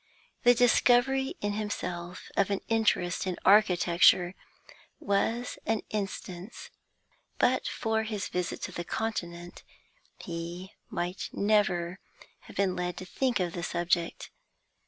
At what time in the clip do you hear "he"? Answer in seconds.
10.17-10.73